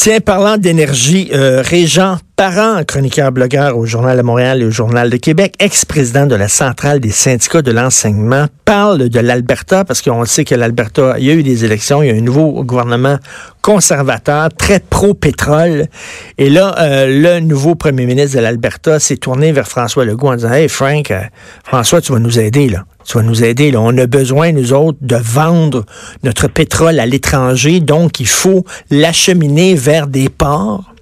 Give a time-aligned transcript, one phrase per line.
[0.00, 5.10] Tiens, parlant d'énergie, euh, Régent Parent, chroniqueur blogueur au Journal de Montréal et au Journal
[5.10, 10.24] de Québec, ex-président de la Centrale des syndicats de l'enseignement, parle de l'Alberta parce qu'on
[10.24, 13.18] sait que l'Alberta, il y a eu des élections, il y a un nouveau gouvernement
[13.60, 15.86] conservateur, très pro-pétrole.
[16.38, 20.36] Et là, euh, le nouveau premier ministre de l'Alberta s'est tourné vers François Legault en
[20.36, 21.22] disant, Hey Frank, euh,
[21.64, 22.84] François, tu vas nous aider là.
[23.08, 23.72] Tu vas nous aider.
[23.74, 25.86] On a besoin, nous autres, de vendre
[26.24, 27.80] notre pétrole à l'étranger.
[27.80, 30.92] Donc, il faut l'acheminer vers des ports.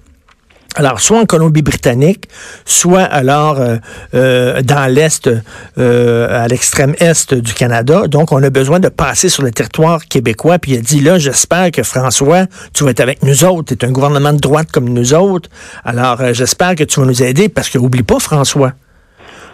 [0.75, 2.29] Alors, soit en Colombie-Britannique,
[2.63, 3.75] soit alors euh,
[4.13, 5.29] euh, dans l'Est,
[5.77, 8.07] euh, à l'extrême Est du Canada.
[8.07, 10.59] Donc, on a besoin de passer sur le territoire québécois.
[10.59, 13.75] Puis il a dit, là, j'espère que François, tu vas être avec nous autres.
[13.75, 15.49] Tu es un gouvernement de droite comme nous autres.
[15.83, 18.71] Alors, j'espère que tu vas nous aider parce que, oublie pas, François,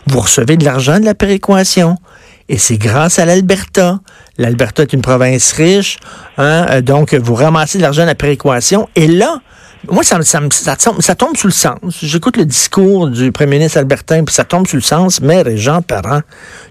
[0.05, 1.97] vous recevez de l'argent de la péréquation.
[2.53, 3.97] Et c'est grâce à l'Alberta.
[4.37, 5.97] L'Alberta est une province riche,
[6.37, 8.87] hein, euh, donc vous ramassez de l'argent à la péréquation.
[8.95, 9.39] Et là,
[9.89, 11.79] moi, ça, ça, ça, tombe sous le sens.
[12.03, 15.81] J'écoute le discours du premier ministre albertain, puis ça tombe sous le sens, mais Régent
[15.81, 16.19] Parent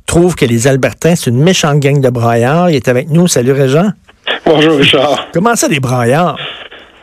[0.06, 2.70] trouve que les Albertains, c'est une méchante gang de braillards.
[2.70, 3.26] Il est avec nous.
[3.26, 3.90] Salut, Régent.
[4.46, 5.30] Bonjour, Richard.
[5.34, 6.38] Comment ça, des braillards?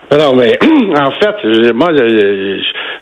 [0.09, 0.57] Non, mais
[0.95, 1.89] en fait, moi,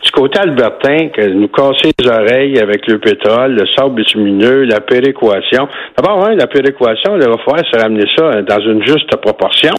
[0.03, 4.81] du côté albertain, que nous casser les oreilles avec le pétrole, le sable bitumineux, la
[4.81, 5.67] péréquation.
[5.97, 9.73] D'abord, hein, la péréquation, il va falloir se ramener ça dans une juste proportion.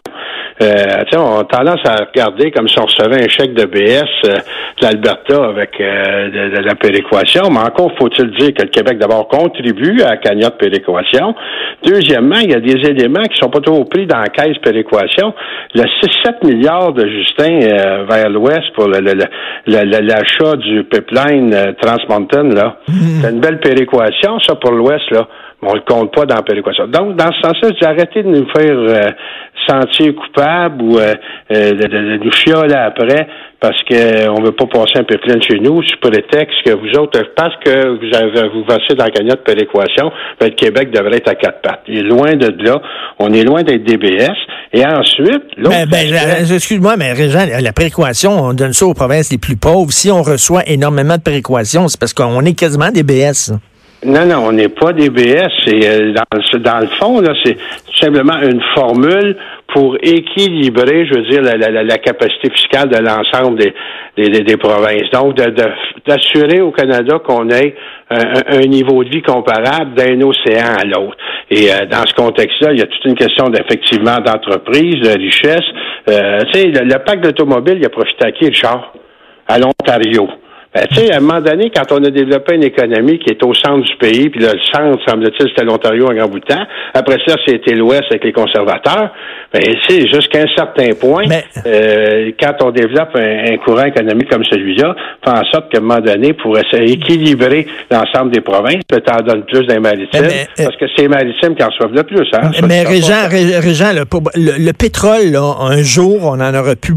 [0.61, 4.35] Euh, on a tendance à regarder comme si on recevait un chèque de BS euh,
[4.81, 9.29] de l'Alberta avec euh, de, la péréquation, mais encore faut-il dire que le Québec d'abord
[9.29, 11.35] contribue à la cagnotte péréquation.
[11.85, 15.33] Deuxièmement, il y a des éléments qui sont pas trop pris dans la caisse péréquation.
[15.75, 18.89] Le 6-7 milliards de Justin euh, vers l'ouest pour
[20.09, 22.92] l'achat du pipeline Trans Mountain, là, mmh.
[23.20, 25.28] c'est une belle péréquation, ça, pour l'ouest, là
[25.62, 26.87] on le compte pas dans la péréquation.
[26.87, 29.11] Donc, dans ce sens-là, j'ai arrêté de nous faire euh,
[29.67, 31.15] sentir coupable ou euh,
[31.53, 33.27] euh, de, nous chioler après
[33.61, 36.97] parce que on veut pas passer un peu plein chez nous sous prétexte que vous
[37.00, 41.16] autres, parce que vous avez vous versez dans la cagnotte péréquation, ben, le Québec devrait
[41.16, 41.83] être à quatre pattes.
[41.88, 42.81] Il est loin de là.
[43.19, 44.37] On est loin d'être DBS.
[44.72, 46.06] Et ensuite, ben, ben,
[46.53, 49.91] excuse-moi, mais Régent, la péréquation, on donne ça aux provinces les plus pauvres.
[49.91, 53.54] Si on reçoit énormément de péréquation, c'est parce qu'on est quasiment DBS.
[54.04, 55.50] Non, non, on n'est pas DBS.
[55.66, 57.56] C'est euh, dans, dans, le fond, là, c'est
[57.97, 59.36] simplement une formule
[59.75, 63.75] pour équilibrer, je veux dire, la, capacité fiscale de l'ensemble des,
[64.16, 65.10] des, des, provinces.
[65.12, 65.34] Donc,
[66.06, 67.75] d'assurer au Canada qu'on ait
[68.10, 71.16] un, niveau de vie comparable d'un océan à l'autre.
[71.50, 75.66] Et euh, dans ce contexte-là, il y a toute une question d'effectivement d'entreprise, de richesse.
[76.09, 78.92] Euh, tu sais, le, le pacte d'automobile, il a profité à qui, le char?
[79.48, 80.28] À l'Ontario.
[80.75, 83.43] Ben, tu sais, à un moment donné, quand on a développé une économie qui est
[83.43, 86.45] au centre du pays, puis là, le centre, semble-t-il, c'était l'Ontario un grand bout de
[86.45, 86.62] temps.
[86.93, 89.11] Après ça, c'était l'Ouest avec les conservateurs.
[89.53, 91.25] Ben, c'est jusqu'à un certain point,
[91.67, 96.01] euh, quand on développe un, courant économique comme celui-là, fait en sorte qu'à un moment
[96.01, 100.77] donné, pour essayer d'équilibrer l'ensemble des provinces, peut en donne plus d'un maritime, euh, parce
[100.77, 102.28] que c'est les maritimes qui en reçoivent le plus.
[102.34, 106.95] Hein, mais Régent, Régent le, pétrole, là, un jour, on en aura plus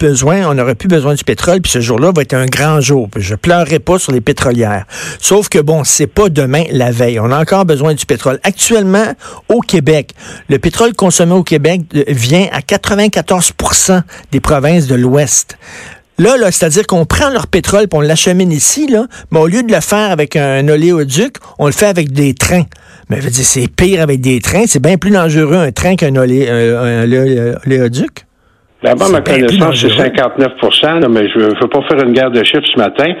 [0.00, 2.93] besoin, on n'aura plus besoin du pétrole, puis ce jour-là va être un grand jour.
[3.16, 4.86] Je pleurerai pas sur les pétrolières.
[5.20, 7.20] Sauf que bon, c'est pas demain la veille.
[7.20, 8.38] On a encore besoin du pétrole.
[8.42, 9.14] Actuellement,
[9.48, 10.12] au Québec,
[10.48, 15.56] le pétrole consommé au Québec euh, vient à 94% des provinces de l'Ouest.
[16.18, 18.88] Là, c'est-à-dire qu'on prend leur pétrole et on l'achemine ici,
[19.32, 22.66] mais au lieu de le faire avec un oléoduc, on le fait avec des trains.
[23.10, 24.66] Mais c'est pire avec des trains.
[24.66, 26.68] C'est bien plus dangereux un train qu'un oléoduc.
[28.84, 32.68] D'abord, ma connaissance, c'est 59% mais je ne veux pas faire une guerre de chiffres
[32.70, 33.14] ce matin.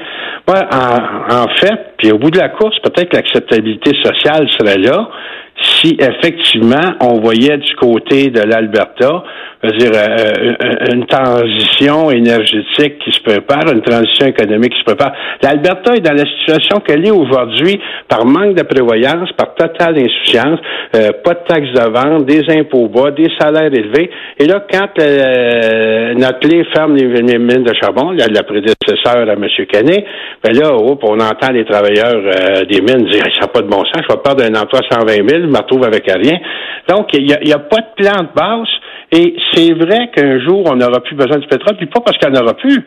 [0.46, 4.76] Moi, en, en fait, puis au bout de la course, peut-être que l'acceptabilité sociale serait
[4.76, 5.08] là
[5.56, 9.24] si effectivement on voyait du côté de l'Alberta
[9.72, 15.12] dire, euh, euh, une transition énergétique qui se prépare, une transition économique qui se prépare.
[15.42, 20.60] L'Alberta est dans la situation qu'elle est aujourd'hui par manque de prévoyance, par totale insouciance,
[20.94, 24.10] euh, pas de taxes de vente, des impôts bas, des salaires élevés.
[24.38, 24.88] Et là, quand
[26.16, 29.46] notre lait ferme les, mines de charbon, la prédécesseur à M.
[29.70, 30.04] Canet,
[30.42, 32.22] ben là, on entend les travailleurs
[32.68, 34.94] des mines dire ça n'a pas de bon sens, je vais perdre un emploi à
[34.94, 36.38] 120 000, je me retrouve avec rien.
[36.88, 38.68] Donc, il n'y a, a, pas de plan de base.
[39.12, 42.30] Et c'est vrai qu'un jour, on n'aura plus besoin du pétrole, puis pas parce qu'il
[42.30, 42.84] n'y en aura plus.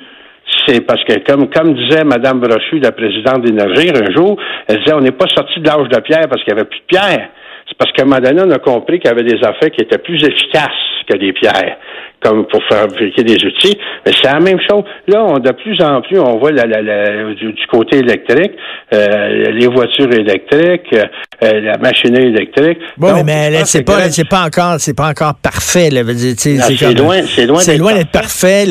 [0.65, 4.37] C'est parce que, comme, comme disait Mme Brochu, la présidente d'Énergie, un jour,
[4.67, 6.79] elle disait, on n'est pas sorti de l'âge de pierre parce qu'il n'y avait plus
[6.79, 7.29] de pierre.
[7.67, 10.71] C'est parce donné, on a compris qu'il y avait des affaires qui étaient plus efficaces
[11.09, 11.77] que des pierres.
[12.23, 13.77] Comme pour fabriquer des outils.
[14.05, 14.83] Mais c'est la même chose.
[15.07, 18.53] Là, on, de plus en plus, on voit la, la, du, côté électrique,
[18.93, 22.79] euh, les voitures électriques, euh, la machinerie électrique.
[22.97, 25.89] Bon, mais c'est pas, c'est pas encore, c'est pas encore parfait.
[25.89, 26.01] Là,
[26.37, 26.55] c'est
[26.93, 28.65] loin, c'est loin, c'est loin d'être parfait.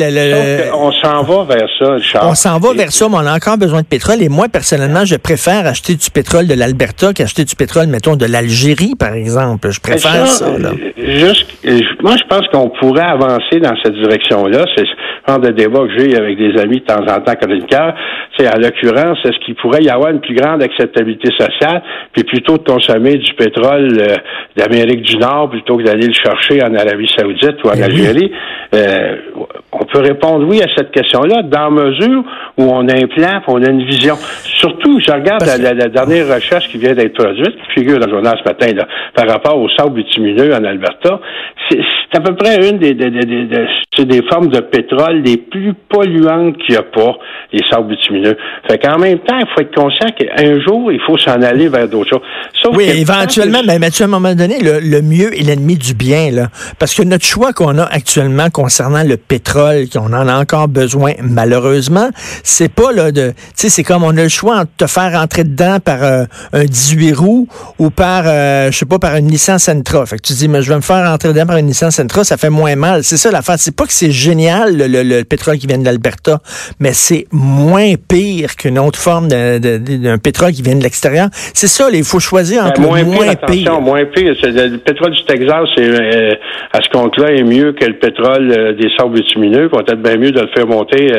[0.73, 2.27] on s'en va vers ça, Charles.
[2.29, 4.21] On s'en va vers ça, mais on a encore besoin de pétrole.
[4.21, 8.25] Et moi, personnellement, je préfère acheter du pétrole de l'Alberta qu'acheter du pétrole, mettons, de
[8.25, 9.71] l'Algérie, par exemple.
[9.71, 10.57] Je préfère ça.
[10.57, 10.71] là.
[10.97, 11.45] Juste,
[12.01, 14.65] moi, je pense qu'on pourrait avancer dans cette direction-là.
[14.75, 14.85] C'est
[15.27, 17.93] genre de débat que j'ai avec des amis de temps en temps chroniqueurs.
[18.37, 21.81] C'est à l'occurrence, est-ce qu'il pourrait y avoir une plus grande acceptabilité sociale,
[22.13, 24.15] puis plutôt de consommer du pétrole euh,
[24.55, 28.31] d'Amérique du Nord plutôt que d'aller le chercher en Arabie Saoudite ou en ben Algérie?
[28.73, 29.15] Euh,
[29.71, 32.23] on peut répondre oui à cette question-là, dans mesure
[32.57, 34.15] où on a un plan, on a une vision.
[34.43, 38.37] Surtout, je regarde la, dernière recherche qui vient d'être produite, qui figure dans le journal
[38.41, 41.19] ce matin, là, par rapport au sable bitumineux en Alberta.
[41.69, 46.57] C'est à peu près une des, des, des, des formes de pétrole les plus polluantes
[46.59, 47.17] qu'il n'y a pas,
[47.51, 48.37] les sables bitumineux.
[48.69, 51.89] Fait qu'en même temps, il faut être conscient qu'un jour, il faut s'en aller vers
[51.89, 52.73] d'autres choses.
[52.73, 56.47] oui, éventuellement, mais à un moment donné, le, le mieux est l'ennemi du bien, là.
[56.79, 59.56] Parce que notre choix qu'on a actuellement concernant le pétrole,
[59.91, 62.09] qu'on en a encore besoin, malheureusement,
[62.43, 63.29] c'est pas là de.
[63.29, 66.23] Tu sais, c'est comme on a le choix entre te faire rentrer dedans par euh,
[66.53, 67.47] un 18 roues
[67.79, 70.05] ou par, euh, je sais pas, par une Nissan Sentra.
[70.05, 72.23] Fait que tu dis, mais je vais me faire rentrer dedans par une Nissan Sentra,
[72.23, 73.03] ça fait moins mal.
[73.03, 73.55] C'est ça l'affaire.
[73.57, 76.39] C'est pas que c'est génial, le, pétrole qui vient de l'Alberta,
[76.79, 81.29] mais c'est moins pire qu'une autre forme d'un pétrole qui vient de l'extérieur.
[81.53, 83.81] C'est ça, il faut choisir entre moins le moins pire.
[83.81, 84.33] Moins pire.
[84.43, 86.35] Le pétrole du Texas, c'est, euh,
[86.71, 89.46] à ce compte-là, est mieux que le pétrole des sables bitumineux.
[89.69, 91.11] Peut-être bien mieux de le faire monter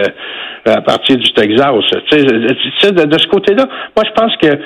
[0.64, 1.70] à partir du Texas.
[2.10, 3.66] Tu de, de ce côté-là,
[3.96, 4.58] moi, je pense que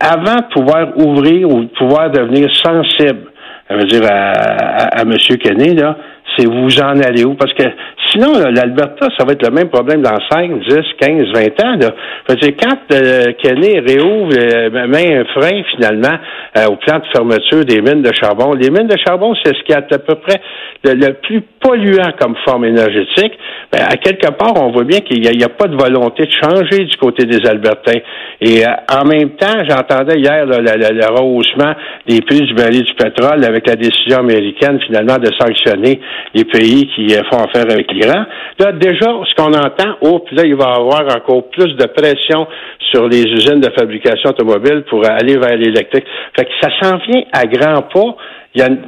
[0.00, 3.30] avant de pouvoir ouvrir ou de pouvoir devenir sensible,
[3.68, 5.14] à veut dire à, à, à M.
[5.42, 5.96] Kenney, là,
[6.36, 7.34] c'est vous en allez où?
[7.34, 7.64] Parce que
[8.10, 11.76] sinon, l'Alberta, ça va être le même problème dans 5, 10, 15, 20 ans.
[11.80, 12.34] Là.
[12.34, 16.16] Dire, quand euh, Kenny réouvre, euh, met un frein finalement
[16.56, 19.62] euh, au plan de fermeture des mines de charbon, les mines de charbon, c'est ce
[19.64, 20.40] qui est à peu près
[20.84, 23.32] le, plus polluant comme forme énergétique.
[23.72, 26.84] Ben, à quelque part, on voit bien qu'il n'y a, pas de volonté de changer
[26.84, 28.00] du côté des Albertains.
[28.40, 31.74] Et en même temps, j'entendais hier le rehaussement
[32.06, 36.00] des prix du baril du pétrole avec la décision américaine finalement de sanctionner
[36.34, 38.24] les pays qui euh, font affaire avec l'Iran.
[38.58, 41.86] Là, déjà, ce qu'on entend, oh, puis là, il va y avoir encore plus de
[41.86, 42.46] pression
[42.90, 46.04] sur les usines de fabrication automobile pour aller vers l'électrique.
[46.36, 48.16] Fait que ça s'en vient à grands pas.
[48.54, 48.82] Il y a une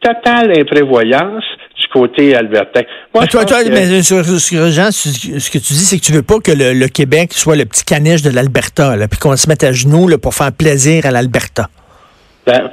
[0.00, 1.44] totale imprévoyance
[1.80, 2.82] du côté albertain.
[3.14, 6.38] Moi, toi, toi, mais sur, Jean, ce que tu dis, c'est que tu veux pas
[6.40, 10.08] que le, Québec soit le petit caniche de l'Alberta, puis qu'on se mette à genoux
[10.08, 11.68] là, pour faire plaisir à l'Alberta.
[12.44, 12.70] Ben,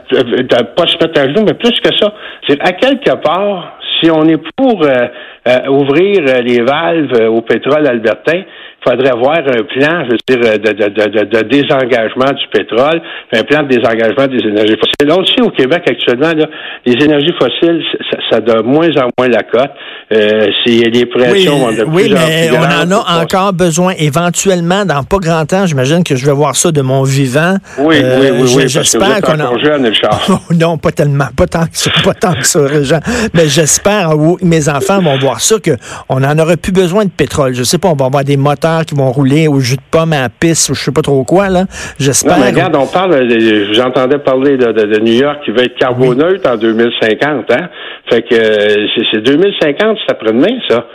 [0.76, 2.12] pas se mettre à genoux, mais plus que ça.
[2.48, 5.08] C'est à quelque part, si on est pour euh,
[5.48, 8.44] euh, ouvrir euh, les valves au pétrole albertain,
[8.84, 13.02] faudrait avoir un plan, je veux dire, de, de, de, désengagement du pétrole,
[13.34, 15.08] un plan de désengagement des énergies fossiles.
[15.08, 16.46] Là aussi, au Québec, actuellement, là,
[16.86, 19.72] les énergies fossiles, ça, ça de moins en moins la cote.
[20.12, 25.18] Euh, les pressions oui, de oui, mais on en a encore besoin éventuellement dans pas
[25.18, 25.66] grand temps.
[25.66, 27.58] J'imagine que je vais voir ça de mon vivant.
[27.78, 28.64] Oui, oui, oui, oui.
[28.68, 29.50] J'espère qu'on a.
[29.62, 29.92] Jeune,
[30.60, 33.00] non, pas tellement, pas tant que ça, pas tant que ça, Jean.
[33.34, 37.54] Mais j'espère que mes enfants vont voir ça qu'on n'en aurait plus besoin de pétrole.
[37.54, 40.14] Je sais pas, on va avoir des moteurs qui vont rouler au jus de pomme
[40.14, 41.66] à la piste ou je sais pas trop quoi, là.
[42.00, 42.38] J'espère.
[42.38, 43.28] Non, regarde, on parle,
[43.74, 47.70] j'entendais parler de, New York qui va être carboneutre en 2050, hein.
[48.10, 50.86] Fait que euh, c'est 2050, c'est après-demain, ça.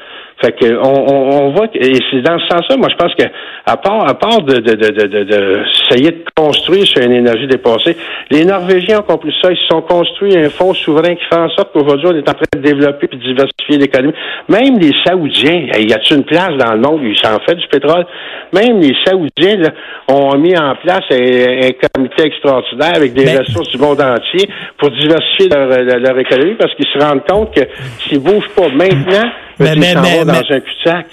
[0.40, 3.24] Fait que on, on, voit que, et c'est dans ce sens-là, moi je pense que
[3.66, 7.46] à part à part de de, de, de, de, essayer de construire sur une énergie
[7.46, 7.96] dépassée,
[8.30, 11.48] les Norvégiens ont compris ça, ils se sont construits un fonds souverain qui fait en
[11.50, 14.14] sorte qu'aujourd'hui on est en train de développer et de diversifier l'économie.
[14.48, 17.00] Même les Saoudiens, y a-t-il une place dans le monde?
[17.02, 18.06] Où ils s'en fait du pétrole?
[18.52, 19.70] Même les Saoudiens là,
[20.08, 24.48] ont mis en place un, comité extraordinaire avec des ressources du monde entier
[24.78, 27.62] pour diversifier leur, leur, économie parce qu'ils se rendent compte que
[28.00, 30.24] s'ils bougent pas maintenant, mais, mais, mais,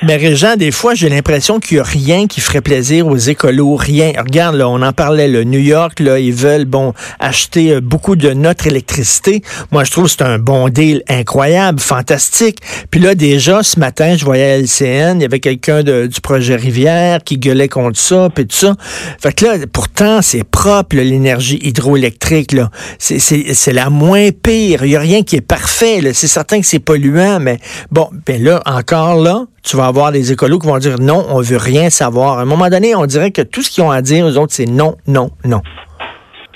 [0.02, 3.76] mais, Régent, des fois, j'ai l'impression qu'il n'y a rien qui ferait plaisir aux écolos,
[3.76, 4.14] rien.
[4.18, 8.16] Regarde, là, on en parlait, le New York, là, ils veulent, bon, acheter euh, beaucoup
[8.16, 9.42] de notre électricité.
[9.72, 12.58] Moi, je trouve que c'est un bon deal incroyable, fantastique.
[12.90, 16.56] Puis là, déjà, ce matin, je voyais à LCN, il y avait quelqu'un du projet
[16.56, 18.76] Rivière qui gueulait contre ça, puis tout ça.
[19.20, 22.70] Fait que là, pourtant, c'est propre, l'énergie hydroélectrique, là.
[23.00, 24.84] C'est la moins pire.
[24.84, 27.60] Il n'y a rien qui est parfait, C'est certain que c'est polluant, mais
[27.92, 31.42] bon, ben là, encore là, tu vas avoir des écolos qui vont dire non, on
[31.42, 32.40] veut rien savoir.
[32.40, 34.54] À un moment donné, on dirait que tout ce qu'ils ont à dire, aux autres,
[34.54, 35.62] c'est non, non, non.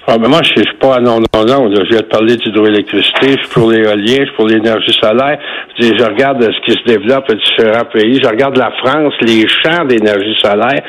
[0.07, 1.73] Ah, ben moi, je suis pas non, non, non.
[1.73, 5.39] Je viens de parler d'hydroélectricité, je suis pour l'éolien, je suis pour l'énergie solaire.
[5.79, 8.19] Je, je, regarde ce qui se développe dans différents pays.
[8.21, 10.83] Je regarde la France, les champs d'énergie solaire.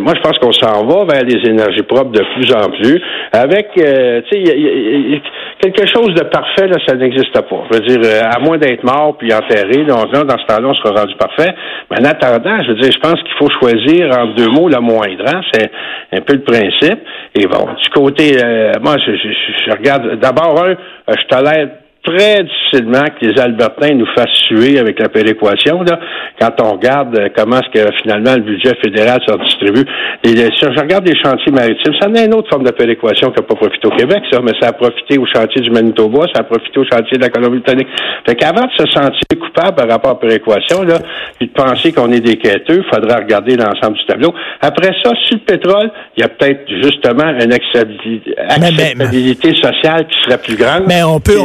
[0.00, 2.98] moi, je pense qu'on s'en va vers les énergies propres de plus en plus.
[3.32, 5.20] Avec, euh, tu sais,
[5.60, 7.64] quelque chose de parfait, là, ça n'existe pas.
[7.70, 10.68] Je veux dire, euh, à moins d'être mort puis enterré, donc là, dans ce temps-là,
[10.68, 11.54] on sera rendu parfait.
[11.90, 14.80] Mais en attendant, je veux dire, je pense qu'il faut choisir en deux mots le
[14.80, 15.24] moindre.
[15.26, 15.42] Hein?
[15.52, 15.70] C'est
[16.12, 17.00] un peu le principe.
[17.34, 19.28] Et bon, du côté, euh, moi, je, je,
[19.66, 20.74] je regarde d'abord un,
[21.08, 21.68] je tolère
[22.04, 25.82] très difficilement que les Albertains nous fassent suer avec la péréquation.
[25.82, 26.00] Là,
[26.40, 29.84] quand on regarde euh, comment est-ce que finalement le budget fédéral se redistribue.
[30.24, 33.40] Et, si je regarde les chantiers maritimes, ça n'est une autre forme de péréquation qui
[33.40, 36.40] n'a pas profité au Québec, ça, mais ça a profité au chantier du Manitoba, ça
[36.40, 37.88] a profité au chantier de la Colombie-Britannique.
[38.26, 40.98] Fait qu'avant de se sentir coupable par rapport à la péréquation, là,
[41.38, 44.34] puis de penser qu'on est des quêteux, il faudra regarder l'ensemble du tableau.
[44.60, 50.38] Après ça, sur le pétrole, il y a peut-être justement une acceptabilité, sociale qui serait
[50.38, 50.84] plus grande.
[50.88, 51.38] Mais on peut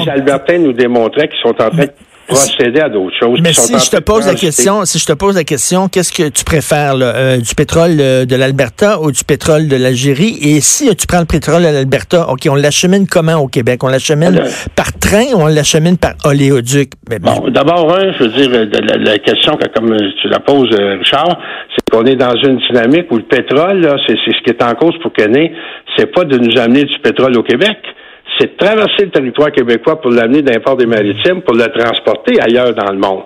[0.54, 1.92] nous démontraient qu'ils sont en train de
[2.27, 3.39] procéder à d'autres choses.
[3.42, 6.30] Mais si je te pose la question, si je te pose la question, qu'est-ce que
[6.30, 10.38] tu préfères, euh, du pétrole euh, de l'Alberta ou du pétrole de l'Algérie?
[10.42, 13.84] Et si tu prends le pétrole de l'Alberta, ok, on l'achemine comment au Québec?
[13.84, 14.42] On l'achemine
[14.75, 16.92] par train ou on l'achemine par oléoduc?
[17.22, 18.50] Bon, d'abord, je veux dire,
[19.00, 21.39] la, question que comme tu la poses, euh, Richard,
[21.75, 24.98] c'est qu'on est dans une dynamique où le pétrole, c'est ce qui est en cause
[25.01, 25.51] pour Kenny,
[25.96, 27.77] c'est pas de nous amener du pétrole au Québec
[28.39, 32.39] c'est de traverser le territoire québécois pour l'amener d'un port des maritimes, pour le transporter
[32.41, 33.24] ailleurs dans le monde.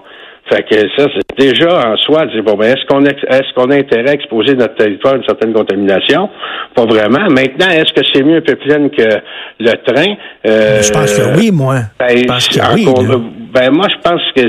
[0.50, 3.76] Fait que ça, c'est déjà en soi, dire, bon, ben, est-ce qu'on est-ce qu'on a
[3.76, 6.30] intérêt à exposer notre territoire à une certaine contamination?
[6.76, 7.30] Pas vraiment.
[7.30, 9.20] Maintenant, est-ce que c'est mieux un peu plein que
[9.60, 10.16] le train?
[10.48, 11.76] Euh, je pense que oui, moi.
[12.00, 12.86] Ben, je pense que oui,
[13.54, 14.42] ben, moi, je pense que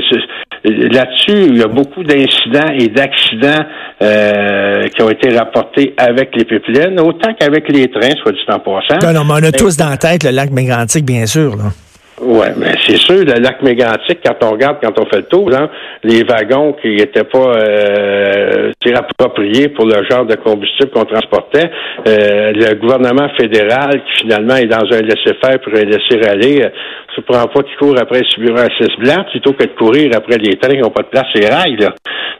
[0.63, 3.65] là-dessus, il y a beaucoup d'incidents et d'accidents
[4.01, 8.59] euh, qui ont été rapportés avec les pipelines, autant qu'avec les trains, soit du temps
[8.59, 8.99] passant.
[9.01, 11.55] Non, non, mais on a tous dans la tête le lac Mégantic, bien sûr.
[11.55, 11.71] Là.
[12.21, 15.49] Oui, mais c'est sûr, le lac mégantique, quand on regarde, quand on fait le tour,
[16.03, 21.71] les wagons qui n'étaient pas euh, appropriés pour le genre de combustible qu'on transportait,
[22.07, 26.67] euh, le gouvernement fédéral qui finalement est dans un laisser-faire pour un laisser-aller,
[27.17, 30.11] ne euh, prend pas qui court après subir un 6 blanc plutôt que de courir
[30.15, 31.77] après les trains qui n'ont pas de place et rails.
[31.77, 31.93] Là.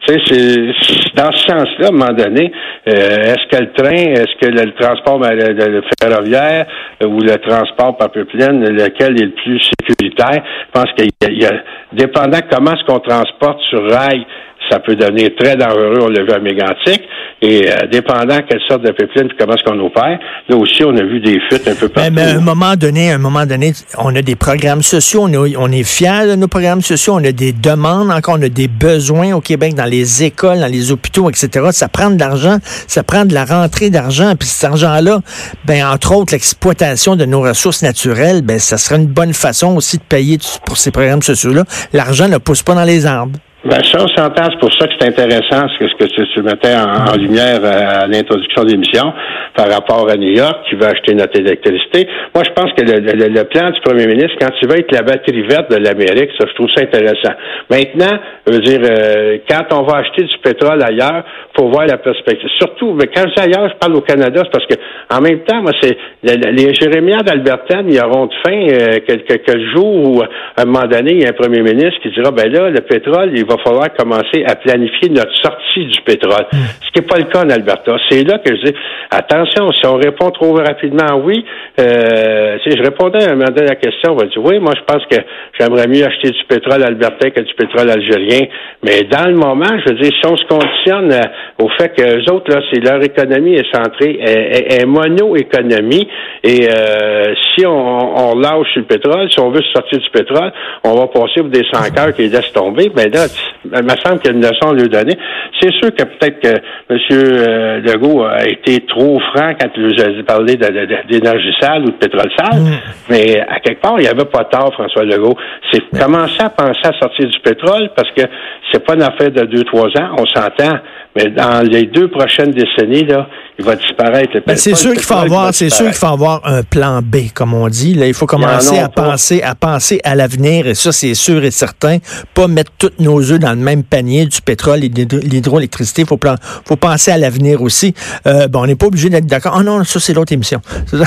[0.06, 2.52] Tu sais, c'est dans ce sens-là, à un moment donné,
[2.88, 6.66] euh, est-ce que le train, est-ce que le, transport ben, le, ferroviaire
[7.06, 10.44] ou le transport par pipeline, lequel est le plus sécuritaire?
[10.44, 11.52] Je pense qu'il y, a,
[11.94, 14.26] dépendant comment est-ce qu'on transporte sur rail,
[14.74, 17.02] ça peut devenir très dangereux, on l'a vu à Mégantic.
[17.44, 20.96] Et euh, dépendant quelle sorte de pipeline et comment est-ce qu'on opère, là aussi, on
[20.96, 22.12] a vu des fuites un peu partout.
[22.14, 25.54] Mais, à un moment donné, à un moment donné, on a des programmes sociaux, on,
[25.58, 28.68] on est fiers de nos programmes sociaux, on a des demandes encore, on a des
[28.68, 31.68] besoins au Québec dans les écoles, dans les hôpitaux, etc.
[31.72, 35.20] Ça prend de l'argent, ça prend de la rentrée d'argent, puis cet argent-là,
[35.66, 39.98] ben entre autres, l'exploitation de nos ressources naturelles, ben ça serait une bonne façon aussi
[39.98, 41.66] de payer pour ces programmes sociaux-là.
[41.92, 43.38] L'argent ne pousse pas dans les arbres.
[43.66, 44.44] Ben, ça, on s'entend.
[44.52, 48.04] C'est pour ça que c'est intéressant ce que, ce que tu, mettais en, lumière euh,
[48.04, 49.14] à, l'introduction de l'émission
[49.56, 52.06] par rapport à New York qui va acheter notre électricité.
[52.36, 55.04] Moi, je pense que le, le, plan du premier ministre, quand tu vas être la
[55.04, 57.32] batterie verte de l'Amérique, ça, je trouve ça intéressant.
[57.70, 61.24] Maintenant, je veux dire, euh, quand on va acheter du pétrole ailleurs,
[61.58, 62.50] faut voir la perspective.
[62.58, 64.76] Surtout, mais quand je dis ailleurs, je parle au Canada, c'est parce que
[65.10, 69.74] en même temps, moi, c'est les Jérémiades d'Albertaine, ils auront de fin euh, quelques, quelques
[69.74, 72.52] jours où, à un moment donné, il y a un premier ministre qui dira, ben
[72.52, 76.46] là, le pétrole, il va va falloir commencer à planifier notre sortie du pétrole.
[76.52, 76.58] Hmm.
[76.86, 77.96] Ce qui n'est pas le cas en Alberta.
[78.10, 78.76] C'est là que je dis,
[79.12, 81.46] attention, si on répond trop rapidement oui,
[81.80, 84.60] euh, si je répondais à un moment donné à la question, on va dire oui,
[84.60, 85.18] moi je pense que
[85.60, 88.48] j'aimerais mieux acheter du pétrole albertain que du pétrole algérien.
[88.84, 92.04] Mais dans le moment, je veux dire, si on se conditionne euh, au fait que
[92.04, 96.08] les autres, là, c'est leur économie est centrée, est, est, mono-économie,
[96.44, 100.52] et euh, si on, on lâche le pétrole, si on veut sortir du pétrole,
[100.84, 102.92] on va passer pour des sans cœurs qui laissent tomber.
[102.96, 103.26] Mais là,
[103.66, 105.18] il me semble qu'il y a une leçon à lui donner.
[105.60, 107.84] C'est sûr que peut-être que M.
[107.86, 112.30] Legault a été trop franc quand il nous a parlé d'énergie sale ou de pétrole
[112.38, 112.72] sale, mm.
[113.10, 115.38] mais à quelque part, il n'y avait pas tort, François Legault.
[115.72, 118.24] C'est commencer à penser à sortir du pétrole parce que
[118.72, 120.80] c'est pas une affaire de deux, trois ans, on s'entend,
[121.16, 123.28] mais dans les deux prochaines décennies, là,
[123.60, 124.32] il va disparaître.
[124.48, 127.54] Ben, c'est sûr qu'il faut avoir, c'est sûr qu'il faut avoir un plan B, comme
[127.54, 127.94] on dit.
[127.94, 131.52] Là, il faut commencer à penser, à penser à l'avenir, et ça, c'est sûr et
[131.52, 131.98] certain.
[132.34, 136.02] Pas mettre tous nos œufs dans le même panier du pétrole et de l'hydroélectricité.
[136.02, 136.20] Il faut,
[136.66, 137.94] faut penser à l'avenir aussi.
[138.26, 139.56] Euh, bon, on n'est pas obligé d'être d'accord.
[139.60, 140.60] Oh non, ça, c'est l'autre émission.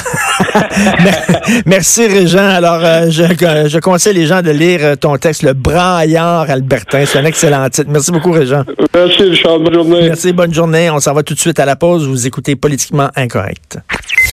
[1.66, 2.38] Merci, Régent.
[2.38, 3.24] Alors, euh, je,
[3.68, 7.04] je conseille les gens de lire euh, ton texte, Le braillard albertain.
[7.06, 7.90] C'est un excellent titre.
[7.90, 8.62] Merci beaucoup, Régent.
[8.94, 9.58] Merci, Richard.
[9.58, 10.02] Bonne journée.
[10.02, 10.90] Merci, bonne journée.
[10.90, 12.06] On s'en va tout de suite à la pause.
[12.06, 13.78] Vous écoutez Politiquement Incorrect.